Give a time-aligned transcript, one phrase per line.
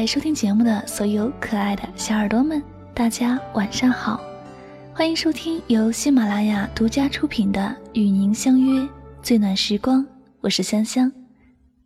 [0.00, 2.62] 在收听节目的所有可爱的小耳朵们，
[2.94, 4.18] 大家晚上好！
[4.94, 7.60] 欢迎收听由喜马拉雅独家出品的
[7.92, 8.88] 《与您相约
[9.22, 10.00] 最暖时光》，
[10.40, 11.12] 我是香香，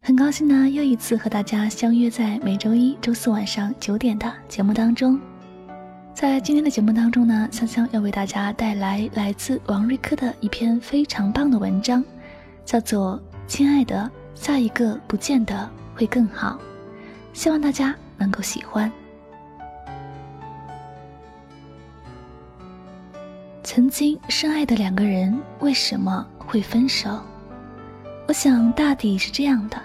[0.00, 5.18] 很高兴呢，又一次和大家相约在每周一周四晚上九点的节目当中。
[6.14, 12.04] 在今天的节目当中呢，香香要为大家带来来自王瑞科的一篇非常棒的文章，
[12.64, 16.50] 叫做《亲爱的，下一个不见得会更好》，
[17.32, 18.90] 希望大家能够喜欢。
[23.62, 27.18] 曾经深爱的两个人为什么会分手？
[28.28, 29.80] 我想大抵是这样的：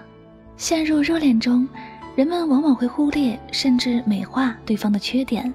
[0.57, 1.67] 陷入热恋中，
[2.15, 5.51] 人们往往会忽略甚至美化对方的缺点。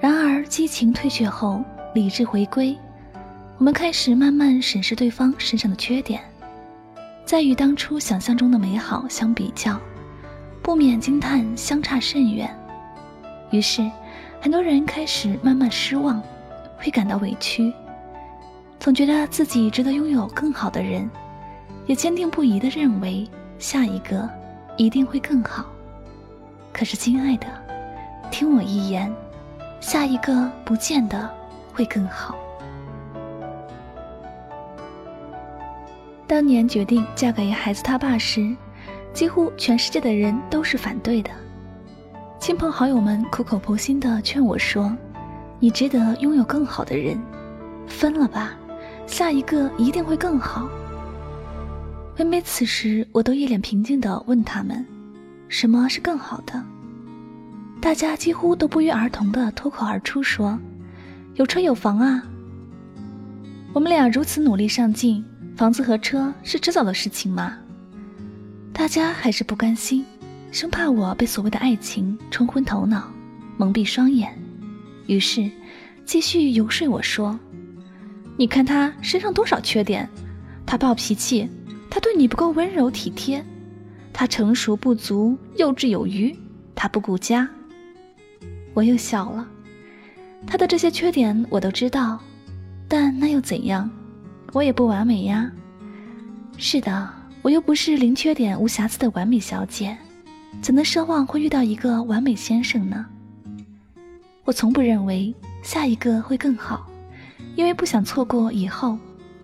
[0.00, 1.62] 然而，激情退却后，
[1.94, 2.76] 理智回归，
[3.58, 6.22] 我们开始慢慢审视对方身上的缺点，
[7.24, 9.78] 在与当初想象中的美好相比较，
[10.68, 12.54] 不免惊叹相差甚远。
[13.50, 13.90] 于是，
[14.38, 16.22] 很多人开始慢慢失望，
[16.76, 17.72] 会感到委屈，
[18.78, 21.08] 总觉得自己值得拥有更好的人，
[21.86, 23.26] 也坚定不移地认为
[23.58, 24.28] 下一个
[24.76, 25.64] 一定会更好。
[26.70, 27.46] 可是，亲爱的，
[28.30, 29.10] 听我一言。
[29.80, 31.30] 下一个不见得
[31.72, 32.36] 会更好。
[36.26, 38.54] 当年决定嫁给孩子他爸时，
[39.12, 41.30] 几乎全世界的人都是反对的。
[42.38, 44.96] 亲朋好友们苦口婆心的劝我说
[45.58, 47.20] ：“你值得拥有更好的人，
[47.86, 48.52] 分了吧，
[49.06, 50.68] 下一个一定会更好。”
[52.16, 54.84] 每每此时，我都一脸平静的问他们
[55.48, 56.62] ：“什么是更好的？”
[57.80, 60.58] 大家几乎都不约而同的脱口而出说
[61.34, 62.22] ：“有车有房啊！”
[63.72, 65.24] 我们俩如此努力上进，
[65.56, 67.56] 房子和车是迟早的事情吗？
[68.78, 70.04] 大家还是不甘心，
[70.52, 73.12] 生怕我被所谓的爱情冲昏头脑，
[73.56, 74.32] 蒙蔽双眼，
[75.08, 75.50] 于是
[76.04, 77.36] 继续游说我说
[78.38, 80.08] ：“你看他身上多少缺点，
[80.64, 81.50] 他暴脾气，
[81.90, 83.44] 他对你不够温柔体贴，
[84.12, 86.32] 他成熟不足，幼稚有余，
[86.76, 87.48] 他不顾家。”
[88.74, 89.44] 我又笑了，
[90.46, 92.20] 他的这些缺点我都知道，
[92.86, 93.90] 但那又怎样？
[94.52, 95.50] 我也不完美呀。
[96.56, 97.12] 是的，
[97.48, 99.96] 我又不是零缺点无瑕疵的完美小姐，
[100.60, 103.06] 怎能奢望会遇到一个完美先生呢？
[104.44, 106.86] 我从不认为下一个会更好，
[107.56, 108.98] 因为不想错过以后，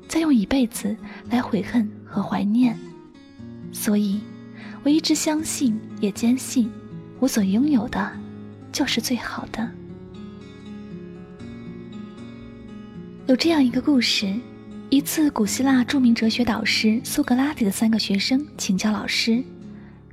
[0.06, 0.94] 再用一辈子
[1.30, 2.78] 来悔恨和怀念。
[3.72, 4.20] 所以，
[4.82, 6.70] 我一直相信，也坚信，
[7.20, 8.12] 我所拥有的。
[8.70, 9.66] 就是最好的。
[13.28, 14.30] 有这样一个故事：
[14.94, 19.42] 一次，古希腊著名哲学导师苏格拉底的三个学生请教老师，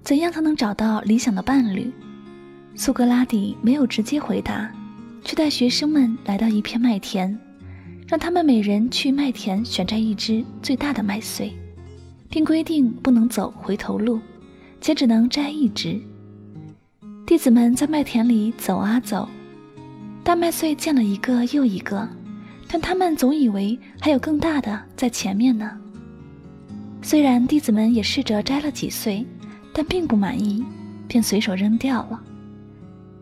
[0.02, 1.92] 怎样才能找到理想的伴侣。
[2.74, 4.72] 苏格拉底没有直接回答，
[5.24, 7.38] 却带学生们来到一片麦田，
[8.08, 11.54] 让他们每人去麦田选摘一只最大的麦穗，
[12.28, 14.20] 并规定不能走回头路，
[14.82, 16.02] 且只能摘一只。
[17.28, 19.30] 弟子们在麦田里走啊走，
[20.24, 22.10] 大麦穗见了一个又一个，
[22.72, 25.78] 但他们总以为还有更大的在前面呢。
[27.02, 29.26] 虽然弟子们也试着摘了几穗，
[29.74, 30.64] 但并不满意，
[31.08, 32.22] 便随手扔掉了。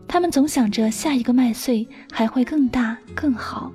[0.06, 3.72] 他们总想着下一个麦穗还会更大更好，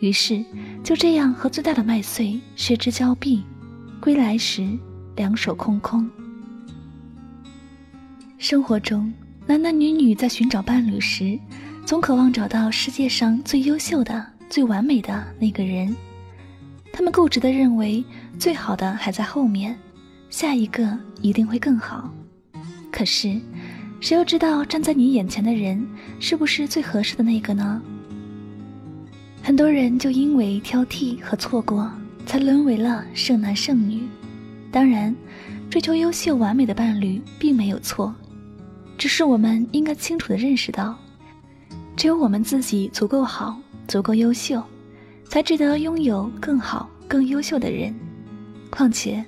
[0.00, 0.44] 于是
[0.82, 3.44] 就这样和最大的麦穗失之交臂，
[4.00, 4.68] 归来时
[5.16, 6.08] 两手空空。
[8.38, 9.12] 生活中。
[9.46, 11.36] 男男女女在寻找伴侣时，
[11.84, 15.96] 总渴望找到世界上最优秀的、最完美的那个人。
[16.92, 18.04] 他们固执地认为，
[18.36, 19.78] 最好的还在后面，
[20.28, 22.12] 下一个一定会更好。
[22.90, 23.40] 可是，
[24.00, 25.86] 谁又知道站在你眼前的人
[26.18, 27.80] 是不是最合适的那个呢？
[29.40, 31.88] 很多人就因为挑剔和错过，
[32.26, 34.02] 才沦为了剩男剩女。
[34.72, 35.14] 当然，
[35.70, 38.12] 追求优秀完美的伴侣并没有错。
[38.98, 40.94] 只是我们应该清楚的认识到，
[41.96, 43.58] 只有我们自己足够好、
[43.90, 44.62] 足够优秀，
[45.24, 47.92] 才值得拥有更好、更优秀的人。
[48.70, 49.24] 况且，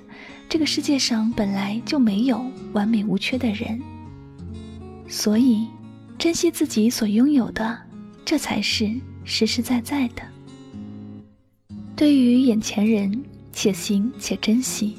[0.47, 3.77] 这个世界上本来就没有完美无缺的人，
[5.09, 5.67] 所以，
[6.17, 7.77] 珍惜自己所拥有的，
[8.23, 8.89] 这才是
[9.25, 10.23] 实实在在的。
[11.93, 13.21] 对于眼前人，
[13.51, 14.95] 且行且珍惜，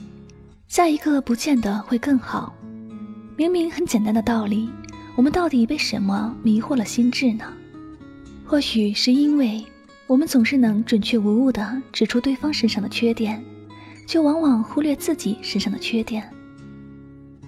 [0.69, 2.55] 下一个不见得会更好。
[3.35, 4.69] 明明很简单的道理，
[5.17, 7.51] 我们到底被什么迷惑了心智呢？
[8.45, 9.65] 或许是因为
[10.07, 13.43] 我们总是能准确无误地指出对方身上的缺点，
[14.07, 16.29] 却往往忽略自己身上的缺点。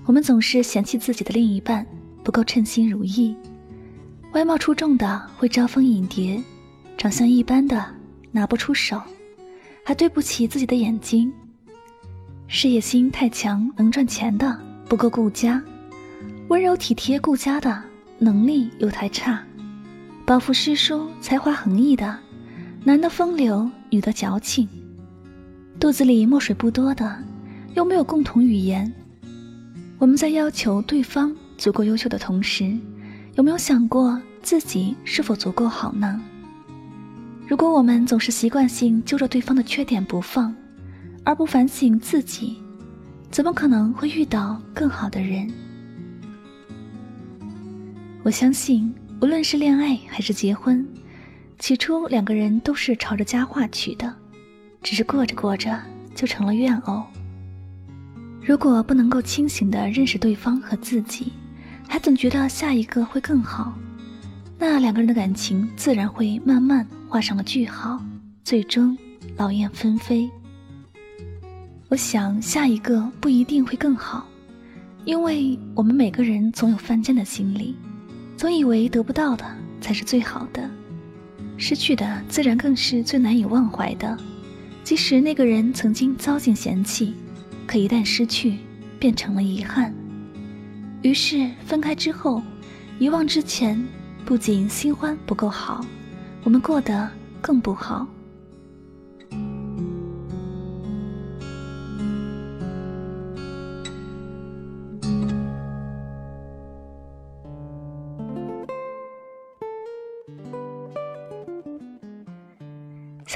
[0.07, 1.87] 我们总是嫌弃自己的另一半
[2.25, 3.37] 不够称心如意，
[4.33, 6.43] 外貌出众的会招蜂引蝶，
[6.97, 7.85] 长相一般的
[8.33, 9.01] 拿不出手，
[9.85, 11.33] 还对不起自己的眼睛。
[12.49, 14.59] 事业心太强能赚钱的
[14.89, 15.63] 不够顾家，
[16.49, 17.83] 温柔体贴顾家的
[18.19, 19.45] 能力又太差，
[20.27, 22.19] 饱腹诗书才华横溢的，
[22.83, 24.69] 男的风流女的矫情，
[25.79, 27.17] 肚子里墨水不多的，
[27.75, 28.93] 又没有共同语言。
[29.99, 32.77] 我们在要求对方足够优秀的同时，
[33.37, 36.21] 有没有想过自己是否足够好呢？
[37.47, 40.53] 如果我们总是习惯性揪着对方的缺点不放，
[41.23, 42.57] 而不反省自己，
[43.31, 45.49] 怎么可能会遇到更好的人？
[48.25, 50.87] 我相信，无论是恋爱还是结婚，
[51.59, 54.15] 起初两个人都是朝着佳话去的，
[54.83, 55.81] 只是过着过着
[56.15, 57.03] 就成了怨偶。
[58.43, 61.33] 如果不能够清醒的认识对方和自己，
[61.89, 63.73] 还总觉得下一个会更好，
[64.59, 67.99] 那两个人的感情自然会慢慢画上了句号，
[68.45, 68.97] 最终
[69.39, 70.31] 劳燕分飞。
[71.89, 74.27] 我想下一个不一定会更好，
[75.07, 77.75] 因为我们每个人总有犯贱的心理，
[78.37, 79.45] 总以为得不到的
[79.81, 80.69] 才是最好的，
[81.57, 84.17] 失去的自然更是最难以忘怀的。
[84.85, 87.15] 即使那个人曾经遭尽嫌弃，
[87.67, 88.59] 可一旦失去，
[88.99, 89.93] 变成了遗憾。
[91.03, 92.43] 于是分开之后，
[92.99, 93.83] 遗忘之前，
[94.25, 95.85] 不仅新欢不够好，
[96.45, 97.09] 我们过得
[97.41, 98.07] 更不好。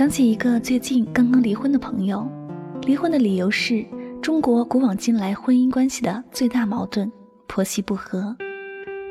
[0.00, 2.26] 想起一个最近刚刚离婚的朋友，
[2.86, 3.84] 离婚的理由是
[4.22, 7.12] 中国古往今来婚姻关系的最大矛盾——
[7.46, 8.34] 婆媳不和。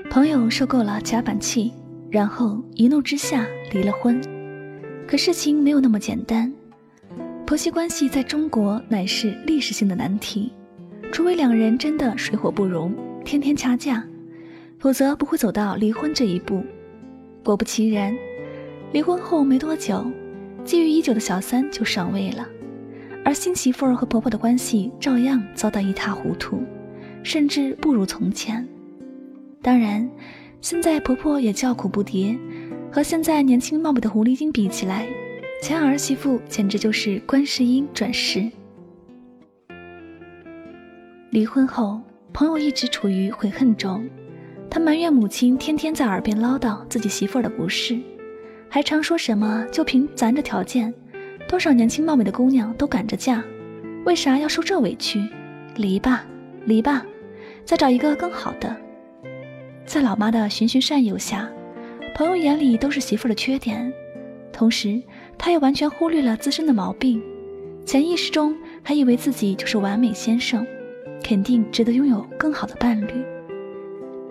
[0.09, 1.71] 朋友受够了夹板气，
[2.09, 4.19] 然后一怒之下离了婚。
[5.07, 6.51] 可事情没有那么简单，
[7.45, 10.51] 婆媳关系在中国乃是历史性的难题，
[11.11, 12.91] 除非两人真的水火不容，
[13.23, 14.03] 天天掐架，
[14.79, 16.63] 否则不会走到离婚这一步。
[17.43, 18.11] 果不其然，
[18.91, 20.03] 离婚后没多久。
[20.65, 22.47] 觊觎已久的小三就上位了，
[23.25, 26.63] 而新媳妇儿和婆婆的关系照样糟得一塌糊涂，
[27.23, 28.67] 甚至不如从前。
[29.61, 30.09] 当然，
[30.61, 32.37] 现在婆婆也叫苦不迭，
[32.91, 35.07] 和现在年轻貌美的狐狸精比起来，
[35.61, 38.49] 前儿媳妇简直就是观世音转世。
[41.31, 42.01] 离婚后，
[42.31, 44.07] 朋友一直处于悔恨中，
[44.69, 47.99] 他埋怨母亲天天在耳边唠叨自己媳妇儿的不是。
[48.69, 50.93] 还常说什么就凭咱这条件，
[51.47, 53.43] 多少年轻貌美的姑娘都赶着嫁，
[54.05, 55.27] 为啥要受这委屈？
[55.75, 56.23] 离吧，
[56.65, 57.03] 离吧，
[57.65, 58.75] 再找一个更好的。
[59.85, 61.49] 在老妈的循循善诱下，
[62.13, 63.91] 朋友眼里都是媳妇的缺点，
[64.53, 65.01] 同时
[65.35, 67.19] 他也完全忽略了自身的毛病，
[67.85, 70.63] 潜意识中还以为自己就是完美先生，
[71.23, 73.25] 肯定值得拥有更好的伴侣。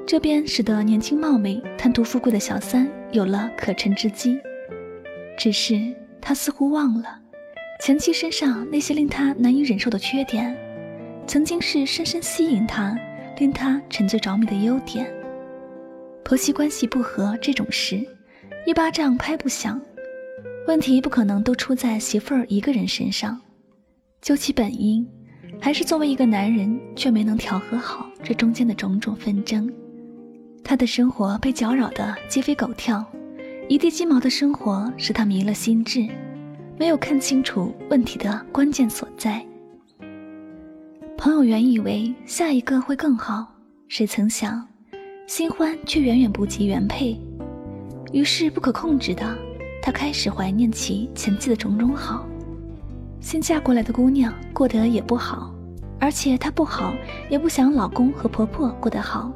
[0.07, 4.39] 这边使得年轻貌美、贪图富贵的小三有了可乘之机，
[5.39, 7.19] 只是他似乎忘了，
[7.81, 10.55] 前妻身上那些令他难以忍受的缺点，
[11.27, 12.95] 曾经是深深吸引他、
[13.39, 15.11] 令他沉醉着迷的优点。
[16.23, 18.07] 婆媳关系不和这种事，
[18.67, 19.81] 一巴掌拍不响，
[20.67, 23.41] 问题不可能都出在媳妇儿一个人身上。
[24.21, 25.09] 究其本因，
[25.59, 29.73] 还是作为一个男人，却没能调和好这中间的种种纷争。
[30.69, 33.03] 他的生活被搅扰得鸡飞狗跳，
[33.71, 36.07] 一地鸡毛的生活使他迷了心智，
[36.79, 39.43] 没有看清楚问题的关键所在。
[41.17, 43.47] 朋友原以为下一个会更好，
[43.89, 44.63] 谁曾想，
[45.27, 47.19] 新欢却远远不及原配。
[48.13, 49.25] 于是不可控制的，
[49.81, 52.27] 他开始怀念起前妻的种种好。
[53.23, 55.51] 新嫁过来的姑娘过得也不好，
[55.99, 56.93] 而且她不好，
[57.31, 59.33] 也不想老公和婆婆过得好。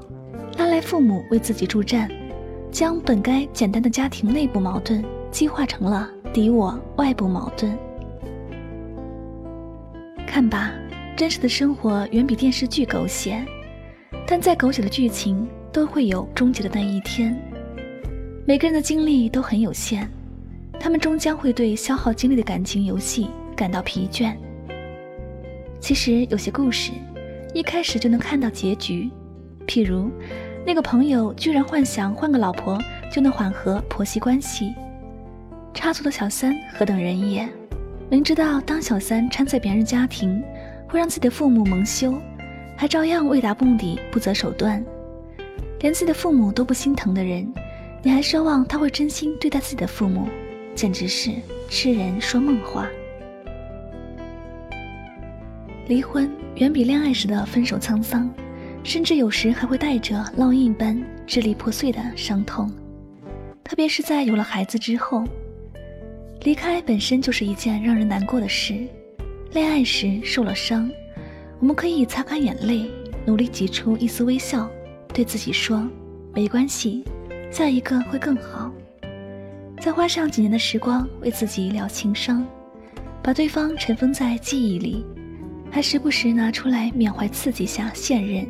[0.59, 2.11] 拉来父母为自己助战，
[2.71, 7.77] 将本该简单的家庭内部矛盾激化成了敌我外部矛盾。
[10.27, 10.73] 看吧，
[11.17, 13.45] 真实的生活远比电视剧狗血，
[14.27, 17.37] 但再狗血的剧情都会有终结的那一天。
[18.47, 20.09] 每个人的精力都很有限，
[20.81, 24.35] 他们终将会对消耗精力的感情游戏感到疲倦。
[25.81, 26.93] 其实有些故事，
[27.55, 29.11] 一开始就能看到结局。
[29.73, 30.11] 譬如，
[30.67, 32.79] 那个朋友居然幻想换个老婆
[33.11, 34.75] 就能缓和婆媳关系。
[35.73, 37.49] 差错的小三何等人也，
[38.11, 40.45] 明知道当小三掺在别人家庭
[40.91, 42.13] 会让自己的父母蒙羞，
[42.77, 44.85] 还照样为达目的不择手段。
[45.81, 47.51] 连自己的父母都不心疼的人，
[48.03, 50.29] 你还奢望他会真心对待自己的父母，
[50.75, 51.31] 简直是
[51.71, 52.87] 痴人说梦话。
[55.87, 58.31] 离婚远比恋爱时的分手沧桑，
[58.85, 62.71] 甚至有时还会带着烙印般支离破碎的伤痛，
[63.63, 65.25] 特别是在有了孩子之后。
[66.43, 68.75] 离开本身就是一件让人难过的事。
[69.53, 70.91] 恋爱时受了伤，
[71.61, 72.91] 我们可以擦干眼泪，
[73.25, 74.69] 努力挤出一丝微笑，
[75.15, 75.89] 对自己说
[76.35, 77.05] ：“没关系，
[77.51, 78.73] 下一个会更好。”
[79.81, 82.45] 再花上几年的时光为自己疗情伤，
[83.23, 85.05] 把对方尘封在记忆里，
[85.71, 88.45] 还时不时拿出来缅怀刺激下现任。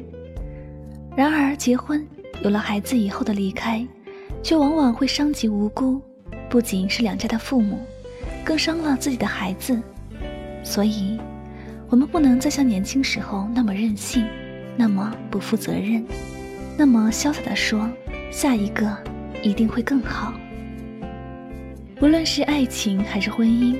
[1.14, 2.06] 然而，结婚
[2.42, 3.86] 有了孩子以后的离开，
[4.42, 6.00] 却往往会伤及无辜。
[6.48, 7.78] 不仅是两家的父母，
[8.44, 9.80] 更伤了自己的孩子，
[10.62, 11.18] 所以，
[11.88, 14.26] 我们不能再像年轻时候那么任性，
[14.76, 16.04] 那么不负责任，
[16.76, 17.88] 那么潇洒地说
[18.30, 18.96] 下一个
[19.42, 20.32] 一定会更好。
[22.00, 23.76] 无论是爱情还是婚姻，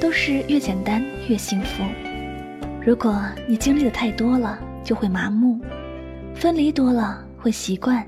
[0.00, 1.82] 都是越简单越幸福。
[2.84, 5.58] 如果你经历的太多了，就会麻木；
[6.34, 8.04] 分离多了会习惯，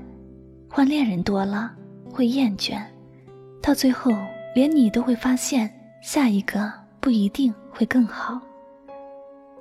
[0.69, 1.71] 换恋人多了
[2.11, 2.81] 会厌倦。
[3.61, 4.11] 到最后，
[4.53, 8.39] 连你都会发现，下一个不一定会更好。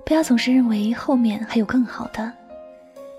[0.04, 2.32] 不要总是认为后面还有更好的，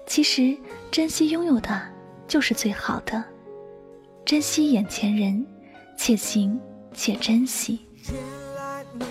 [0.06, 0.56] 其实
[0.92, 1.82] 珍惜拥有的
[2.28, 3.24] 就是最好的。
[4.25, 5.46] 珍惜眼前人，
[5.98, 6.60] 且行
[6.94, 7.80] 且珍惜。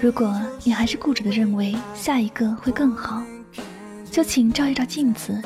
[0.00, 3.22] 如果你还是固执的认为下一个会更好，
[4.10, 5.42] 就请照一照镜子，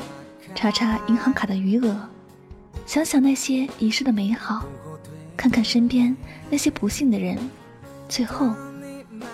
[0.59, 1.97] 查查银行卡的余额，
[2.85, 4.65] 想想那些遗失的美好。
[5.37, 6.13] 看看身边
[6.49, 7.37] 那些不幸的人，
[8.09, 8.53] 最后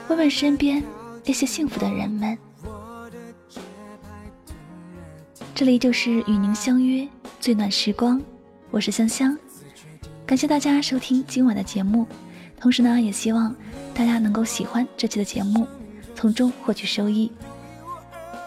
[0.07, 0.83] 问问身边
[1.25, 2.37] 那些幸福的人们。
[5.55, 7.07] 这里就是与您相约
[7.39, 8.21] 最暖时光，
[8.69, 9.35] 我是香香，
[10.27, 12.05] 感谢大家收听今晚的节目，
[12.59, 13.55] 同时呢，也希望
[13.95, 15.65] 大家能够喜欢这期的节目，
[16.13, 17.31] 从中获取收益。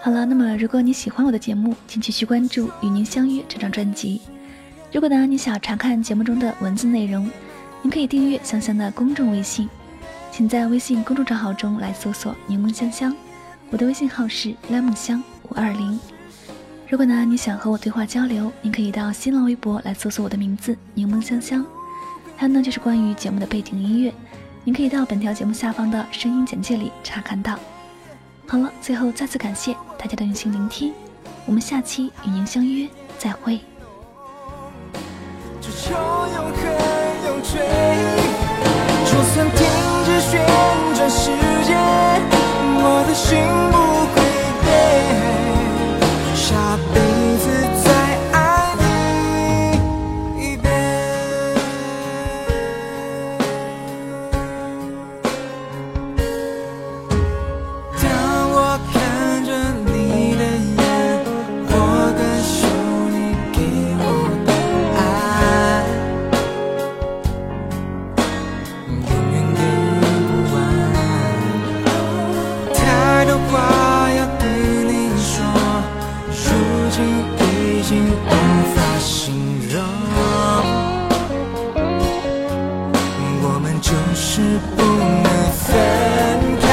[0.09, 4.23] 好了，那么如果你喜欢我的节目，请继续关注《与您相约》这张专辑。
[4.91, 7.31] 如果呢，你想查看节目中的文字内容。
[7.83, 9.69] 您可以订阅香香的公众微信，
[10.33, 13.15] 请在微信公众账号中来搜索“柠檬香香”，
[13.69, 16.01] 我的微信号是 lemon 香五二零。
[16.89, 21.63] 如果呢你想和我对话交流，您可以到新浪微博来搜索我的名字“柠檬香香”。
[22.35, 24.15] 还有呢就是关于节目的背景音乐，
[24.65, 27.61] 您可以到本条节目下方的声音简介里查看到。
[28.51, 30.95] 好了，最后再次感谢大家的用心聆听，
[31.45, 32.89] 我们下期与您相约，
[33.19, 33.61] 再会。
[35.61, 35.71] 就
[39.23, 39.67] 算停
[40.07, 40.47] 止旋
[40.95, 41.31] 转时
[41.63, 41.77] 间，
[42.81, 43.39] 我的心
[43.71, 43.98] 不。
[79.09, 79.33] 形
[79.71, 79.83] 容
[83.41, 84.83] 我们就是不
[85.25, 85.67] 能分
[86.61, 86.67] 开，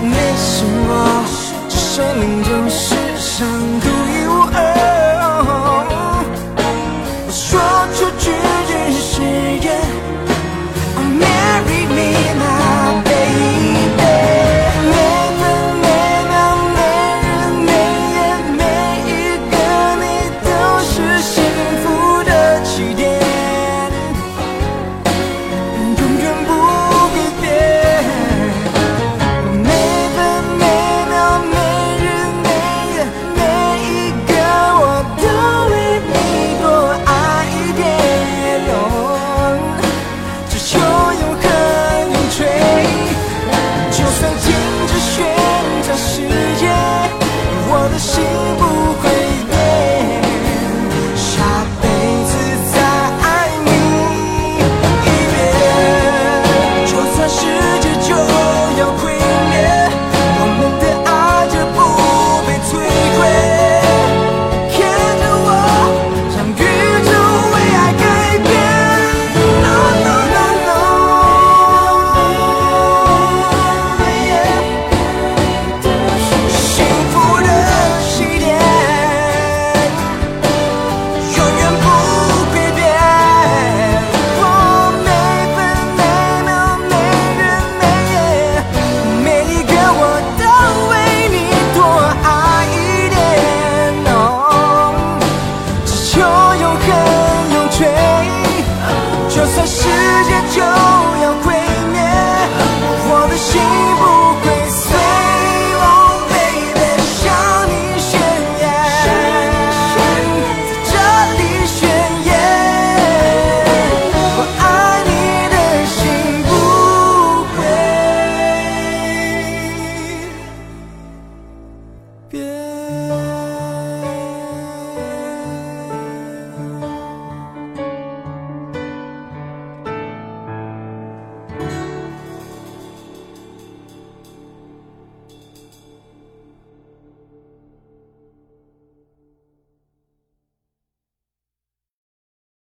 [0.00, 0.90] 你是我
[1.68, 1.74] 生
[2.18, 2.35] 命。